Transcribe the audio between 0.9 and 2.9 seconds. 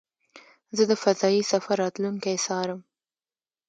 د فضایي سفر راتلونکی څارم.